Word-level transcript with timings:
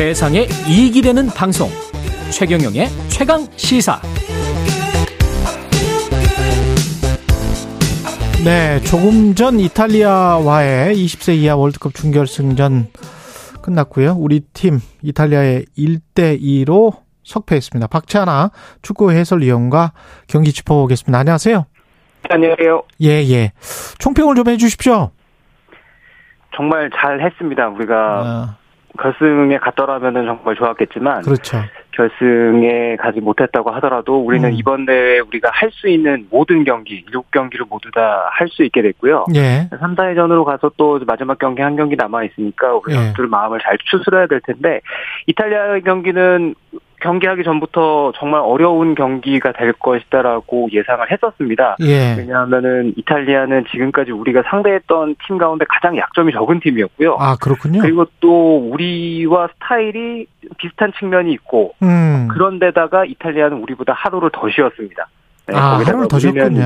세상에 0.00 0.46
이익이 0.66 1.02
되는 1.02 1.26
방송 1.26 1.68
최경영의 2.32 2.86
최강 3.10 3.40
시사 3.56 4.00
네, 8.42 8.80
조금 8.80 9.34
전 9.34 9.60
이탈리아와의 9.60 10.94
20세 10.94 11.36
이하 11.36 11.54
월드컵 11.54 11.92
준결승전 11.94 12.86
끝났고요. 13.60 14.14
우리 14.18 14.40
팀 14.54 14.78
이탈리아의 15.02 15.66
1대 15.76 16.40
2로 16.40 17.02
석패했습니다. 17.22 17.88
박찬아 17.88 18.52
축구 18.80 19.12
해설위원과 19.12 19.92
경기 20.28 20.54
짚어보겠습니다. 20.54 21.18
안녕하세요. 21.18 21.66
안녕하세요. 22.30 22.82
예, 23.02 23.08
예. 23.28 23.52
총평을 23.98 24.34
좀 24.34 24.48
해주십시오. 24.48 25.10
정말 26.56 26.90
잘 26.98 27.20
했습니다. 27.20 27.68
우리가 27.68 27.94
아, 27.94 28.59
결승에 28.98 29.58
갔더라면 29.58 30.14
정말 30.14 30.54
좋았겠지만 30.56 31.22
그렇죠. 31.22 31.58
결승에 31.92 32.96
가지 32.96 33.20
못했다고 33.20 33.70
하더라도 33.72 34.20
우리는 34.24 34.48
음. 34.48 34.54
이번 34.54 34.86
대회 34.86 35.18
우리가 35.20 35.50
할 35.52 35.70
수 35.72 35.88
있는 35.88 36.26
모든 36.30 36.64
경기, 36.64 37.04
6경기를 37.06 37.68
모두 37.68 37.90
다 37.92 38.28
할 38.32 38.48
수 38.48 38.64
있게 38.64 38.82
됐고요. 38.82 39.26
예, 39.34 39.68
3, 39.78 39.94
4회전으로 39.94 40.44
가서 40.44 40.70
또 40.76 40.98
마지막 41.06 41.38
경기 41.38 41.62
한 41.62 41.76
경기 41.76 41.94
남아 41.96 42.24
있으니까 42.24 42.74
우리 42.74 42.92
예. 42.92 42.96
선수들 42.96 43.26
마음을 43.28 43.60
잘 43.62 43.78
추스려야 43.84 44.26
될 44.26 44.40
텐데 44.40 44.80
이탈리아 45.26 45.78
경기는 45.80 46.54
경기하기 47.00 47.42
전부터 47.44 48.12
정말 48.16 48.40
어려운 48.40 48.94
경기가 48.94 49.52
될 49.52 49.72
것이다라고 49.72 50.68
예상을 50.72 51.10
했었습니다. 51.10 51.76
예, 51.80 52.14
왜냐하면은 52.18 52.92
이탈리아는 52.96 53.64
지금까지 53.70 54.12
우리가 54.12 54.42
상대했던 54.48 55.16
팀 55.26 55.38
가운데 55.38 55.64
가장 55.68 55.96
약점이 55.96 56.32
적은 56.32 56.60
팀이었고요. 56.60 57.16
아, 57.18 57.36
그렇군요. 57.36 57.80
그리고 57.80 58.06
또 58.20 58.58
우리와 58.70 59.48
스타일이 59.54 60.26
비슷한 60.58 60.92
측면이 60.98 61.32
있고 61.32 61.74
음. 61.82 62.28
그런데다가 62.30 63.04
이탈리아는 63.04 63.58
우리보다 63.62 63.92
하루를 63.92 64.30
더 64.32 64.48
쉬었습니다. 64.48 65.08
네, 65.46 65.56
아, 65.56 65.78
하루를 65.78 66.08
더 66.08 66.18
줬군요. 66.18 66.62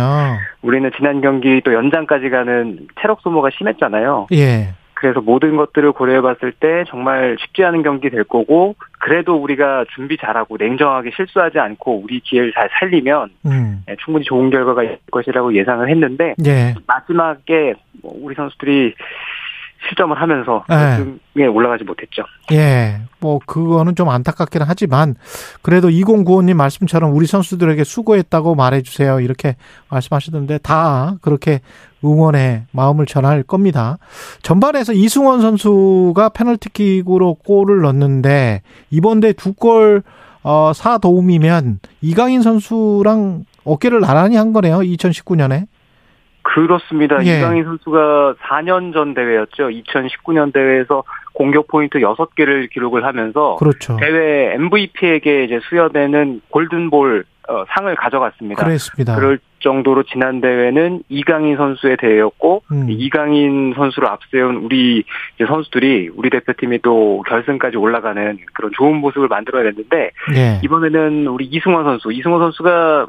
우리는 0.62 0.90
지난 0.96 1.20
경기 1.20 1.60
또 1.64 1.72
연장까지 1.72 2.28
가는 2.30 2.86
체력 3.00 3.20
소모가 3.22 3.50
심했잖아요. 3.56 4.26
예, 4.32 4.74
그래서 5.04 5.20
모든 5.20 5.56
것들을 5.56 5.92
고려해 5.92 6.22
봤을 6.22 6.50
때 6.52 6.84
정말 6.88 7.36
쉽지 7.38 7.62
않은 7.62 7.82
경기 7.82 8.08
될 8.08 8.24
거고 8.24 8.74
그래도 8.98 9.36
우리가 9.36 9.84
준비 9.94 10.16
잘하고 10.16 10.56
냉정하게 10.56 11.10
실수하지 11.14 11.58
않고 11.58 12.00
우리 12.02 12.20
기회를 12.20 12.54
잘 12.54 12.70
살리면 12.80 13.28
음. 13.44 13.82
네, 13.86 13.96
충분히 14.02 14.24
좋은 14.24 14.48
결과가 14.48 14.82
있을 14.82 14.96
것이라고 15.10 15.54
예상을 15.54 15.86
했는데 15.90 16.34
예, 16.46 16.74
마지막에 16.86 17.74
뭐 18.02 18.14
우리 18.18 18.34
선수들이 18.34 18.94
실점을 19.88 20.20
하면서 20.20 20.64
네. 20.68 20.74
결승에 20.76 21.46
올라가지 21.52 21.84
못했죠. 21.84 22.22
예. 22.52 23.00
뭐, 23.20 23.38
그거는 23.46 23.94
좀 23.94 24.08
안타깝기는 24.08 24.66
하지만, 24.68 25.14
그래도 25.62 25.88
2095님 25.88 26.54
말씀처럼 26.54 27.14
우리 27.14 27.26
선수들에게 27.26 27.84
수고했다고 27.84 28.54
말해주세요. 28.54 29.20
이렇게 29.20 29.56
말씀하시던데, 29.90 30.58
다 30.58 31.16
그렇게 31.22 31.60
응원의 32.04 32.64
마음을 32.72 33.06
전할 33.06 33.42
겁니다. 33.42 33.98
전반에서 34.42 34.92
이승원 34.92 35.40
선수가 35.40 36.28
페널티킥으로 36.30 37.34
골을 37.44 37.80
넣었는데, 37.82 38.62
이번 38.90 39.20
대 39.20 39.32
두 39.32 39.52
골, 39.54 40.02
어, 40.42 40.72
4도움이면 40.74 41.78
이강인 42.02 42.42
선수랑 42.42 43.44
어깨를 43.64 44.00
나란히 44.00 44.36
한 44.36 44.52
거네요. 44.52 44.78
2019년에. 44.80 45.66
그렇습니다. 46.54 47.24
예. 47.26 47.38
이강인 47.38 47.64
선수가 47.64 48.34
4년 48.40 48.92
전 48.92 49.12
대회였죠. 49.14 49.70
2019년 49.70 50.52
대회에서 50.52 51.02
공격 51.32 51.66
포인트 51.66 51.98
6개를 51.98 52.70
기록을 52.70 53.04
하면서 53.04 53.56
그렇죠. 53.56 53.96
대회 53.96 54.54
MVP에게 54.54 55.44
이제 55.44 55.58
수여되는 55.68 56.42
골든볼 56.50 57.24
어, 57.48 57.64
상을 57.74 57.94
가져갔습니다. 57.96 58.64
그랬습니다. 58.64 59.16
그럴 59.16 59.38
정도로 59.58 60.04
지난 60.04 60.40
대회는 60.40 61.02
이강인 61.08 61.56
선수의 61.56 61.96
대회였고 61.98 62.62
음. 62.70 62.86
이강인 62.88 63.74
선수를 63.76 64.08
앞세운 64.08 64.56
우리 64.56 65.04
이제 65.34 65.46
선수들이 65.46 66.10
우리 66.14 66.30
대표팀이 66.30 66.78
또 66.82 67.22
결승까지 67.26 67.76
올라가는 67.76 68.38
그런 68.54 68.70
좋은 68.74 68.96
모습을 68.96 69.28
만들어냈는데 69.28 70.10
예. 70.36 70.60
이번에는 70.62 71.26
우리 71.26 71.46
이승원 71.46 71.84
선수, 71.84 72.12
이승원 72.12 72.40
선수가 72.40 73.06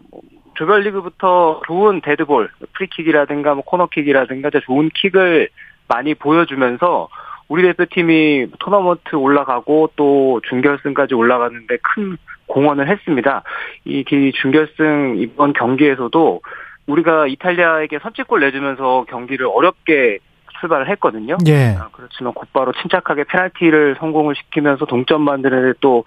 조별리그부터 0.56 1.62
좋은 1.68 2.02
데드볼, 2.02 2.50
프리킥이라든가 2.74 3.54
뭐 3.54 3.64
코너킥이라든가 3.64 4.50
좋은 4.66 4.90
킥을 4.94 5.50
많이 5.88 6.16
보여주면서 6.16 7.10
우리 7.48 7.62
대표팀이 7.64 8.48
토너먼트 8.60 9.16
올라가고 9.16 9.92
또 9.96 10.42
준결승까지 10.50 11.14
올라가는데 11.14 11.78
큰 11.82 12.18
공헌을 12.48 12.88
했습니다. 12.88 13.44
이 13.86 14.04
기- 14.04 14.32
준결승 14.34 15.16
이번 15.18 15.54
경기에서도 15.54 16.42
우리가 16.88 17.28
이탈리아에게 17.28 18.00
선취골 18.00 18.40
내주면서 18.42 19.06
경기를 19.10 19.48
어렵게 19.48 20.20
출발을 20.60 20.88
했거든요. 20.90 21.38
예. 21.48 21.76
아, 21.80 21.90
그렇지만 21.92 22.34
곧바로 22.34 22.72
침착하게 22.74 23.26
페널티를 23.26 23.96
성공을 24.00 24.36
시키면서 24.36 24.86
동점 24.86 25.22
만드는 25.22 25.76
또 25.82 26.00
어, 26.00 26.06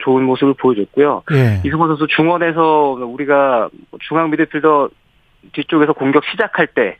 좋은 0.00 0.24
모습을 0.24 0.54
보여줬고요. 0.54 1.22
예. 1.32 1.60
이승원 1.64 1.88
선수 1.90 2.06
중원에서 2.08 2.98
우리가 3.06 3.68
중앙 4.00 4.30
미드필더 4.30 4.88
뒤쪽에서 5.52 5.92
공격 5.92 6.24
시작할 6.30 6.66
때 6.68 6.96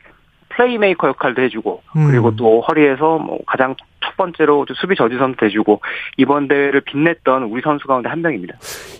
플레이메이커 0.49 1.09
역할도 1.09 1.41
해주고 1.41 1.83
음. 1.97 2.07
그리고 2.07 2.35
또 2.35 2.61
허리에서 2.61 3.17
뭐 3.19 3.39
가장 3.45 3.75
첫 4.01 4.15
번째로 4.15 4.65
수비 4.79 4.95
저지선도 4.95 5.45
해주고 5.45 5.81
이번 6.17 6.47
대회를 6.47 6.81
빛냈던 6.81 7.43
우리 7.43 7.61
선수 7.61 7.85
가운데 7.87 8.09
한 8.09 8.21
명입니다. 8.21 8.55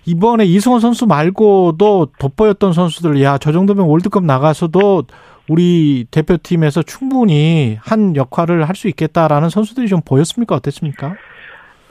이번에 0.06 0.46
이승원 0.46 0.82
선수 0.82 1.08
말고도 1.08 2.10
돋보였던 2.20 2.74
선수들, 2.74 3.22
야, 3.24 3.38
저 3.38 3.52
정도면 3.52 3.86
월드컵 3.86 4.24
나가서도 4.26 5.04
우리 5.50 6.06
대표팀에서 6.12 6.84
충분히 6.84 7.78
한 7.82 8.16
역할을 8.16 8.68
할 8.68 8.76
수 8.76 8.88
있겠다라는 8.90 9.50
선수들이 9.50 9.88
좀 9.88 10.02
보였습니까? 10.06 10.56
어땠습니까? 10.56 11.16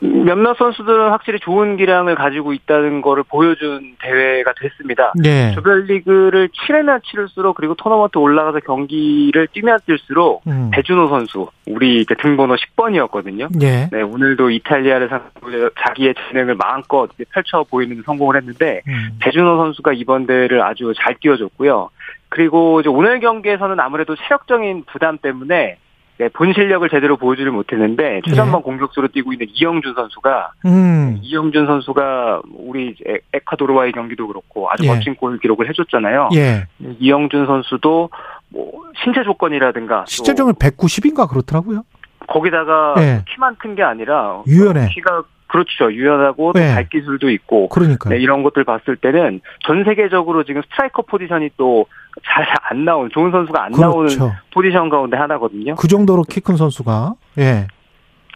몇몇 0.01 0.57
선수들은 0.59 1.11
확실히 1.11 1.39
좋은 1.41 1.77
기량을 1.77 2.15
가지고 2.17 2.53
있다는 2.53 3.01
거를 3.01 3.23
보여준 3.23 3.97
대회가 4.01 4.53
됐습니다. 4.61 5.13
예. 5.25 5.53
조별리그를 5.55 6.51
치르면 6.51 7.01
치를수록 7.05 7.57
그리고 7.57 7.75
토너먼트 7.75 8.19
올라가서 8.19 8.61
경기를 8.61 9.49
뛰면 9.53 9.79
뛸수록 9.89 10.41
음. 10.47 10.71
배준호 10.73 11.09
선수 11.09 11.49
우리 11.67 12.05
그 12.05 12.15
등번호 12.17 12.57
10번이었거든요. 12.57 13.49
예. 13.63 13.89
네 13.91 14.03
오늘도 14.03 14.51
이탈리아를 14.51 15.09
상대로 15.09 15.71
자기의 15.81 16.15
재능을 16.29 16.57
마음껏 16.57 17.09
펼쳐 17.33 17.65
보이는 17.71 18.03
성공을 18.05 18.37
했는데 18.37 18.83
음. 18.87 19.19
배준호 19.21 19.57
선수가 19.57 19.95
이번 19.95 20.27
대회를 20.27 20.63
아주 20.63 20.93
잘 20.97 21.17
뛰어줬고요. 21.21 21.89
그리고 22.29 22.81
이제 22.81 22.89
오늘 22.89 23.21
경기에서는 23.21 23.81
아무래도 23.81 24.15
체력적인 24.15 24.85
부담 24.87 25.17
때문에 25.19 25.79
네, 26.19 26.29
본 26.31 26.53
실력을 26.55 26.89
제대로 26.89 27.17
보여주지 27.19 27.51
못했는데 27.51 28.23
최전방 28.27 28.63
공격수로 28.63 29.09
뛰고 29.09 29.33
있는 29.35 29.47
이영준 29.53 29.95
선수가 29.95 30.53
음. 30.65 31.19
이영준 31.21 31.67
선수가 31.67 32.41
우리 32.55 32.95
에콰도르와의 33.35 33.93
경기도 33.93 34.27
그렇고 34.27 34.71
아주 34.71 34.85
예. 34.85 34.89
멋진 34.89 35.15
골 35.15 35.39
기록을 35.39 35.69
해줬잖아요. 35.69 36.31
예. 36.35 36.67
이영준 37.01 37.47
선수도 37.47 38.09
뭐 38.49 38.73
신체 39.05 39.23
조건이라든가 39.25 40.01
또 40.01 40.05
시체적으로 40.07 40.55
190인가 40.55 41.29
그렇더라고요. 41.29 41.83
거기다가 42.29 42.95
예. 42.99 43.23
키만 43.35 43.57
큰 43.57 43.75
게 43.75 43.83
아니라 43.83 44.43
유연해. 44.47 44.89
키가 44.89 45.23
그렇죠 45.47 45.93
유연하고 45.93 46.53
또 46.55 46.61
예. 46.61 46.75
발기술도 46.75 47.31
있고 47.31 47.69
그러니까요. 47.69 48.15
네, 48.15 48.21
이런 48.21 48.43
것들 48.43 48.65
봤을 48.65 48.97
때는 48.97 49.41
전 49.67 49.85
세계적으로 49.85 50.45
지금 50.45 50.63
스트라이커 50.63 51.03
포지션이 51.03 51.51
또 51.57 51.87
잘 52.25 52.47
안 52.71 52.85
나오는 52.87 53.11
좋은 53.13 53.31
선수가 53.31 53.63
안 53.65 53.73
나오는 53.73 54.09
그렇죠. 54.09 54.33
포지션 54.55 54.89
가운데 54.89 55.19
하나거든요. 55.19 55.75
그 55.77 55.87
정도로 55.87 56.23
키 56.23 56.41
큰 56.41 56.57
선수가. 56.57 57.13
예. 57.39 57.67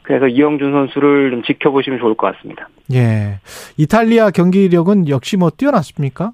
그래서 0.02 0.28
이영준 0.28 0.70
선수를 0.72 1.30
좀 1.30 1.42
지켜보시면 1.42 1.98
좋을 1.98 2.14
것 2.14 2.34
같습니다. 2.34 2.68
예. 2.92 3.40
이탈리아 3.78 4.30
경기력은 4.30 5.08
역시 5.08 5.38
뭐 5.38 5.48
뛰어났습니까? 5.50 6.32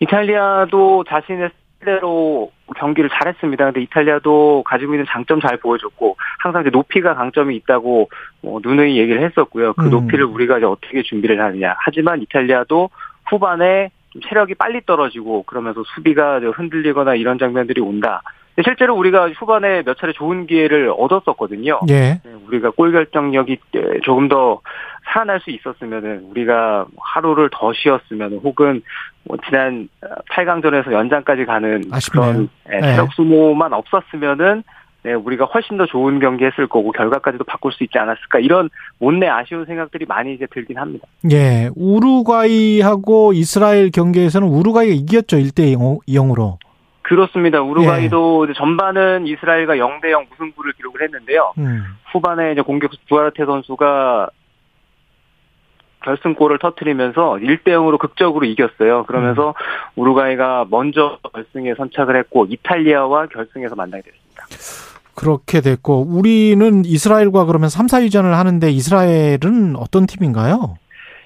이탈리아도 0.00 1.04
자신의 1.08 1.50
스타일대로 1.80 2.50
경기를 2.76 3.10
잘했습니다. 3.10 3.64
근데 3.66 3.82
이탈리아도 3.82 4.62
가지고 4.66 4.94
있는 4.94 5.06
장점 5.08 5.40
잘 5.40 5.56
보여줬고 5.58 6.16
항상 6.42 6.62
이제 6.62 6.70
높이가 6.70 7.14
강점이 7.14 7.54
있다고 7.56 8.10
뭐 8.40 8.60
누누이 8.64 8.98
얘기를 8.98 9.22
했었고요. 9.22 9.74
그 9.74 9.84
음. 9.86 9.90
높이를 9.90 10.24
우리가 10.24 10.58
이제 10.58 10.66
어떻게 10.66 11.02
준비를 11.02 11.40
하느냐. 11.40 11.76
하지만 11.78 12.20
이탈리아도 12.20 12.90
후반에 13.30 13.90
좀 14.10 14.22
체력이 14.22 14.56
빨리 14.56 14.80
떨어지고 14.84 15.44
그러면서 15.44 15.84
수비가 15.94 16.40
좀 16.40 16.50
흔들리거나 16.50 17.14
이런 17.14 17.38
장면들이 17.38 17.80
온다. 17.80 18.22
실제로 18.64 18.96
우리가 18.96 19.30
후반에 19.30 19.82
몇 19.82 19.96
차례 19.96 20.12
좋은 20.12 20.46
기회를 20.46 20.92
얻었었거든요. 20.98 21.80
예. 21.88 22.20
네, 22.24 22.34
우리가 22.48 22.70
골 22.70 22.90
결정력이 22.92 23.58
에, 23.76 24.00
조금 24.02 24.28
더 24.28 24.60
살아날 25.06 25.40
수 25.40 25.50
있었으면은 25.50 26.26
우리가 26.30 26.86
하루를 26.98 27.50
더 27.52 27.72
쉬었으면 27.72 28.40
혹은 28.42 28.82
뭐 29.24 29.38
지난 29.48 29.88
8강전에서 30.30 30.92
연장까지 30.92 31.44
가는 31.44 31.84
아쉽네요. 31.90 32.32
그런 32.32 32.48
예, 32.72 32.80
네. 32.80 32.90
체력 32.90 33.12
소모만 33.14 33.72
없었으면은 33.72 34.64
네, 35.04 35.14
우리가 35.14 35.46
훨씬 35.46 35.76
더 35.78 35.86
좋은 35.86 36.20
경기 36.20 36.44
했을 36.44 36.68
거고 36.68 36.92
결과까지도 36.92 37.44
바꿀 37.44 37.72
수 37.72 37.82
있지 37.82 37.98
않았을까 37.98 38.38
이런 38.38 38.70
못내 38.98 39.26
아쉬운 39.26 39.64
생각들이 39.64 40.06
많이 40.06 40.34
이제 40.34 40.46
들긴 40.46 40.78
합니다. 40.78 41.06
예, 41.32 41.70
우루과이하고 41.74 43.32
이스라엘 43.32 43.90
경기에서는 43.90 44.46
우루과이가 44.46 44.94
이겼죠 44.94 45.38
1대 45.38 45.76
0으로. 46.08 46.58
그렇습니다. 47.02 47.60
우루과이도 47.60 48.46
예. 48.48 48.52
전반은 48.54 49.26
이스라엘과 49.26 49.74
0대 49.74 50.10
0 50.10 50.26
무승부를 50.30 50.72
기록을 50.74 51.02
했는데요. 51.02 51.52
음. 51.58 51.84
후반에 52.12 52.52
이제 52.52 52.62
공격수 52.62 52.98
부아르테 53.08 53.44
선수가 53.44 54.30
결승골을 56.04 56.58
터트리면서 56.58 57.38
1대 57.42 57.68
0으로 57.68 57.98
극적으로 57.98 58.46
이겼어요. 58.46 59.04
그러면서 59.04 59.48
음. 59.48 59.52
우루과이가 59.96 60.66
먼저 60.70 61.18
결승에 61.32 61.74
선착을 61.74 62.16
했고 62.16 62.46
이탈리아와 62.48 63.26
결승에서 63.26 63.74
만나게 63.74 64.10
됐습니다. 64.10 64.91
그렇게 65.14 65.60
됐고 65.60 66.06
우리는 66.08 66.84
이스라엘과 66.84 67.44
그러면 67.44 67.68
3, 67.68 67.86
4위전을 67.86 68.32
하는데 68.32 68.70
이스라엘은 68.70 69.76
어떤 69.76 70.06
팀인가요? 70.06 70.76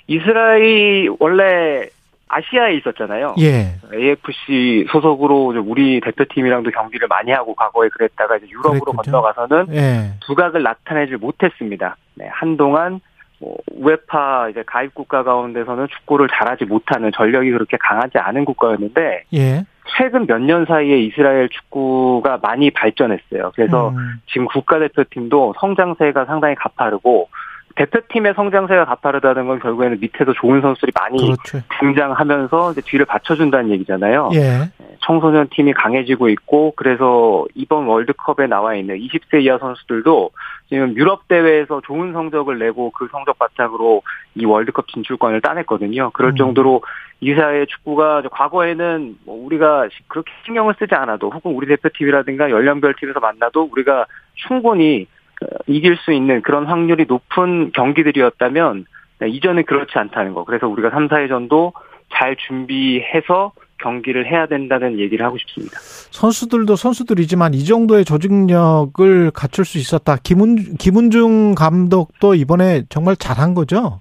이스라엘 0.08 1.08
원래 1.18 1.88
아시아에 2.28 2.74
있었잖아요. 2.76 3.36
예. 3.40 3.76
AFC 3.94 4.86
소속으로 4.90 5.54
우리 5.64 6.00
대표팀이랑도 6.00 6.70
경기를 6.70 7.06
많이 7.08 7.30
하고 7.30 7.54
과거에 7.54 7.88
그랬다가 7.88 8.36
이제 8.36 8.48
유럽으로 8.48 8.92
그랬군요. 8.92 9.20
건너가서는 9.20 9.74
예. 9.74 10.14
두각을 10.26 10.62
나타내지 10.62 11.16
못했습니다. 11.16 11.96
네, 12.14 12.26
한동안 12.30 13.00
뭐 13.38 13.56
우에파 13.72 14.48
이제 14.50 14.62
가입 14.66 14.94
국가 14.94 15.22
가운데서는 15.22 15.88
축구를 15.88 16.28
잘하지 16.32 16.64
못하는 16.64 17.10
전력이 17.14 17.50
그렇게 17.50 17.76
강하지 17.78 18.18
않은 18.18 18.44
국가였는데 18.44 19.24
예. 19.34 19.64
최근 19.96 20.26
몇 20.26 20.40
년 20.40 20.64
사이에 20.66 20.98
이스라엘 20.98 21.48
축구가 21.48 22.38
많이 22.42 22.70
발전했어요. 22.70 23.52
그래서 23.54 23.90
음. 23.90 24.20
지금 24.26 24.46
국가대표팀도 24.46 25.54
성장세가 25.60 26.24
상당히 26.24 26.54
가파르고 26.54 27.28
대표팀의 27.76 28.32
성장세가 28.34 28.86
가파르다는 28.86 29.46
건 29.46 29.58
결국에는 29.58 29.98
밑에서 30.00 30.32
좋은 30.32 30.60
선수들이 30.62 30.92
많이 30.98 31.18
그렇죠. 31.18 31.60
등장하면서 31.78 32.72
이제 32.72 32.80
뒤를 32.80 33.04
받쳐준다는 33.04 33.70
얘기잖아요. 33.70 34.30
예. 34.32 34.70
네, 35.06 35.12
청소년 35.16 35.48
팀이 35.50 35.72
강해지고 35.72 36.28
있고 36.30 36.72
그래서 36.76 37.46
이번 37.54 37.86
월드컵에 37.86 38.46
나와 38.48 38.74
있는 38.74 38.98
20세 38.98 39.42
이하 39.42 39.58
선수들도 39.58 40.30
지금 40.68 40.96
유럽 40.96 41.28
대회에서 41.28 41.80
좋은 41.84 42.12
성적을 42.12 42.58
내고 42.58 42.90
그 42.90 43.08
성적 43.12 43.38
바탕으로 43.38 44.02
이 44.34 44.44
월드컵 44.44 44.88
진출권을 44.88 45.40
따냈거든요. 45.40 46.10
그럴 46.10 46.32
음. 46.32 46.36
정도로 46.36 46.82
이사의 47.20 47.66
축구가 47.68 48.22
과거에는 48.30 49.16
뭐 49.24 49.46
우리가 49.46 49.88
그렇게 50.08 50.32
신경을 50.44 50.74
쓰지 50.78 50.94
않아도 50.94 51.30
혹은 51.30 51.52
우리 51.52 51.66
대표팀이라든가 51.68 52.50
연령별 52.50 52.94
팀에서 52.94 53.20
만나도 53.20 53.70
우리가 53.72 54.06
충분히 54.34 55.06
어, 55.42 55.46
이길 55.66 55.96
수 55.98 56.12
있는 56.12 56.42
그런 56.42 56.66
확률이 56.66 57.06
높은 57.08 57.72
경기들이었다면 57.72 58.86
네, 59.20 59.28
이전은 59.28 59.64
그렇지 59.64 59.98
않다는 59.98 60.34
거. 60.34 60.44
그래서 60.44 60.68
우리가 60.68 60.90
3, 60.90 61.08
4회전도 61.08 61.72
잘 62.12 62.36
준비해서 62.36 63.52
경기를 63.78 64.26
해야 64.31 64.46
된다는 64.46 64.99
얘기를 64.99 65.25
하고 65.25 65.37
싶습니다. 65.38 65.78
선수들도 65.78 66.76
선수들이지만 66.76 67.55
이 67.55 67.64
정도의 67.64 68.05
조직력을 68.05 69.31
갖출 69.32 69.64
수 69.64 69.78
있었다. 69.78 70.17
김은, 70.23 70.76
김은중 70.78 71.55
감독도 71.55 72.34
이번에 72.34 72.82
정말 72.88 73.17
잘한 73.17 73.55
거죠? 73.55 74.00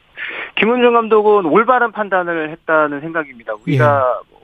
김은중 0.58 0.94
감독은 0.94 1.46
올바른 1.46 1.92
판단을 1.92 2.52
했다는 2.52 3.02
생각입니다. 3.02 3.54
우리가 3.66 4.22
예. 4.24 4.36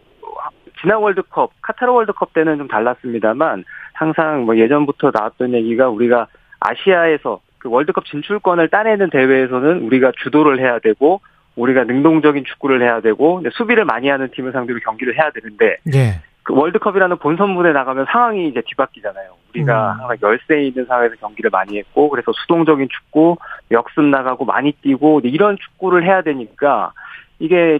지난 0.81 0.97
월드컵, 0.97 1.51
카타르 1.61 1.91
월드컵 1.91 2.33
때는 2.33 2.57
좀 2.57 2.67
달랐습니다만 2.67 3.63
항상 3.93 4.45
뭐 4.45 4.57
예전부터 4.57 5.11
나왔던 5.13 5.53
얘기가 5.53 5.89
우리가 5.89 6.27
아시아에서 6.59 7.39
그 7.59 7.69
월드컵 7.69 8.05
진출권을 8.05 8.69
따내는 8.69 9.11
대회에서는 9.11 9.83
우리가 9.83 10.11
주도를 10.23 10.59
해야 10.59 10.79
되고 10.79 11.21
우리가 11.61 11.83
능동적인 11.83 12.43
축구를 12.45 12.81
해야 12.81 13.01
되고 13.01 13.41
수비를 13.53 13.85
많이 13.85 14.09
하는 14.09 14.29
팀을 14.31 14.51
상대로 14.51 14.79
경기를 14.79 15.15
해야 15.15 15.29
되는데 15.31 15.77
네. 15.83 16.19
그 16.43 16.55
월드컵이라는 16.55 17.17
본선 17.17 17.51
무대 17.51 17.71
나가면 17.71 18.07
상황이 18.11 18.47
이제 18.47 18.61
뒤바뀌잖아요. 18.65 19.35
우리가 19.51 19.93
음. 19.93 19.99
항상 19.99 20.17
열세에 20.23 20.63
있는 20.67 20.85
상황에서 20.85 21.15
경기를 21.17 21.51
많이 21.51 21.77
했고 21.77 22.09
그래서 22.09 22.31
수동적인 22.41 22.87
축구, 22.89 23.37
역습 23.69 24.03
나가고 24.03 24.45
많이 24.45 24.71
뛰고 24.71 25.21
이런 25.23 25.57
축구를 25.57 26.03
해야 26.03 26.23
되니까 26.23 26.93
이게 27.37 27.77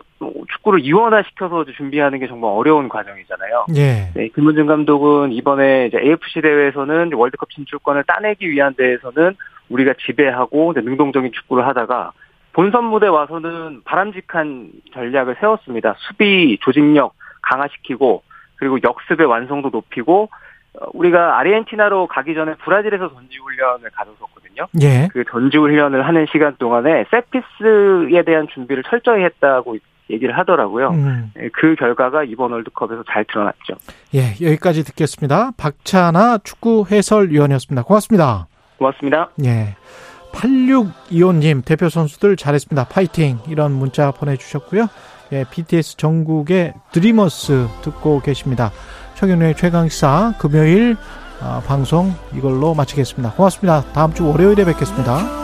축구를 0.53 0.79
이원화시켜서 0.81 1.65
준비하는 1.77 2.19
게 2.19 2.27
정말 2.27 2.51
어려운 2.51 2.89
과정이잖아요. 2.89 3.65
예. 3.75 4.11
네, 4.13 4.27
김문준 4.29 4.67
감독은 4.67 5.31
이번에 5.31 5.87
이제 5.87 5.97
AFC 5.99 6.41
대회에서는 6.41 7.13
월드컵 7.13 7.49
진출권을 7.51 8.03
따내기 8.03 8.49
위한 8.49 8.73
대회에서는 8.75 9.35
우리가 9.69 9.93
지배하고 10.05 10.73
능동적인 10.75 11.31
축구를 11.31 11.65
하다가 11.67 12.11
본선 12.53 12.85
무대 12.85 13.07
와서는 13.07 13.81
바람직한 13.85 14.71
전략을 14.93 15.37
세웠습니다. 15.39 15.95
수비 15.99 16.57
조직력 16.61 17.13
강화시키고 17.41 18.23
그리고 18.55 18.77
역습의 18.83 19.25
완성도 19.25 19.69
높이고 19.69 20.29
어, 20.79 20.85
우리가 20.93 21.39
아르헨티나로 21.39 22.07
가기 22.07 22.33
전에 22.33 22.55
브라질에서 22.55 23.13
전지 23.13 23.37
훈련을 23.37 23.89
가졌었거든요. 23.91 24.67
예. 24.81 25.07
그 25.11 25.23
전지 25.29 25.57
훈련을 25.57 26.05
하는 26.05 26.25
시간 26.31 26.55
동안에 26.57 27.05
세피스에 27.11 28.23
대한 28.23 28.47
준비를 28.53 28.83
철저히 28.83 29.23
했다고 29.23 29.77
얘기를 30.09 30.37
하더라고요. 30.37 30.89
음. 30.89 31.31
예, 31.39 31.49
그 31.53 31.75
결과가 31.75 32.23
이번 32.23 32.51
월드컵에서 32.51 33.03
잘 33.09 33.25
드러났죠. 33.25 33.75
예, 34.13 34.33
여기까지 34.45 34.83
듣겠습니다. 34.83 35.51
박찬아 35.57 36.39
축구 36.43 36.85
해설위원이었습니다. 36.89 37.83
고맙습니다. 37.83 38.47
고맙습니다. 38.77 39.29
예. 39.45 39.75
8625님 40.33 41.63
대표 41.65 41.89
선수들 41.89 42.37
잘했습니다. 42.37 42.85
파이팅 42.85 43.39
이런 43.47 43.71
문자 43.71 44.11
보내주셨고요. 44.11 44.87
예, 45.33 45.45
BTS 45.49 45.97
전국의 45.97 46.73
드리머스 46.91 47.67
듣고 47.83 48.21
계십니다. 48.21 48.71
최경련의 49.15 49.55
최강시사 49.55 50.35
금요일 50.37 50.97
어, 51.41 51.61
방송 51.65 52.13
이걸로 52.35 52.73
마치겠습니다. 52.73 53.33
고맙습니다. 53.33 53.83
다음 53.93 54.13
주 54.13 54.27
월요일에 54.27 54.65
뵙겠습니다. 54.65 55.40